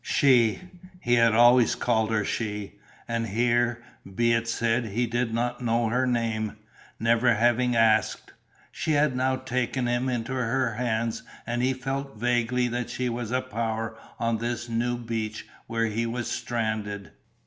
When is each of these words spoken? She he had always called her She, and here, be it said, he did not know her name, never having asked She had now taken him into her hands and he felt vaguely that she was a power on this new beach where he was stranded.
She 0.03 0.59
he 0.99 1.13
had 1.13 1.35
always 1.35 1.75
called 1.75 2.09
her 2.11 2.25
She, 2.25 2.79
and 3.07 3.27
here, 3.27 3.83
be 4.15 4.33
it 4.33 4.47
said, 4.47 4.85
he 4.85 5.05
did 5.05 5.31
not 5.31 5.61
know 5.61 5.89
her 5.89 6.07
name, 6.07 6.55
never 6.99 7.35
having 7.35 7.75
asked 7.75 8.33
She 8.71 8.93
had 8.93 9.15
now 9.15 9.35
taken 9.35 9.85
him 9.87 10.09
into 10.09 10.33
her 10.33 10.73
hands 10.73 11.21
and 11.45 11.61
he 11.61 11.73
felt 11.73 12.17
vaguely 12.17 12.67
that 12.69 12.89
she 12.89 13.09
was 13.09 13.29
a 13.29 13.41
power 13.41 13.95
on 14.17 14.39
this 14.39 14.67
new 14.67 14.97
beach 14.97 15.45
where 15.67 15.85
he 15.85 16.07
was 16.07 16.27
stranded. 16.27 17.11